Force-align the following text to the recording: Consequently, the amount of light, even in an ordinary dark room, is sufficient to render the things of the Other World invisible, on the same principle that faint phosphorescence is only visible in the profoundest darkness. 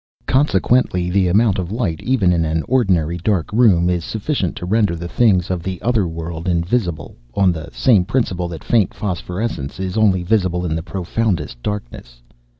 Consequently, 0.25 1.11
the 1.11 1.27
amount 1.27 1.59
of 1.59 1.71
light, 1.71 2.01
even 2.01 2.33
in 2.33 2.43
an 2.43 2.63
ordinary 2.67 3.19
dark 3.19 3.53
room, 3.53 3.87
is 3.87 4.03
sufficient 4.03 4.55
to 4.55 4.65
render 4.65 4.95
the 4.95 5.07
things 5.07 5.51
of 5.51 5.61
the 5.61 5.79
Other 5.83 6.07
World 6.07 6.47
invisible, 6.49 7.15
on 7.35 7.51
the 7.51 7.69
same 7.71 8.03
principle 8.05 8.47
that 8.47 8.63
faint 8.63 8.95
phosphorescence 8.95 9.79
is 9.79 9.97
only 9.97 10.23
visible 10.23 10.65
in 10.65 10.75
the 10.75 10.81
profoundest 10.81 11.61
darkness. 11.61 12.19